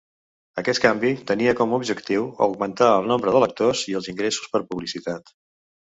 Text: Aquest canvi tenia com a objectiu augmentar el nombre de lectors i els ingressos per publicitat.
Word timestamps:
Aquest 0.61 0.81
canvi 0.85 1.11
tenia 1.33 1.53
com 1.59 1.75
a 1.77 1.79
objectiu 1.83 2.25
augmentar 2.47 2.91
el 2.97 3.09
nombre 3.15 3.37
de 3.37 3.45
lectors 3.47 3.87
i 3.95 3.97
els 4.01 4.13
ingressos 4.17 4.53
per 4.57 4.67
publicitat. 4.73 5.37